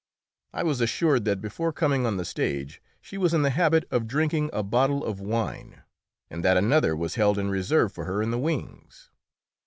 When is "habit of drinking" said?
3.51-4.49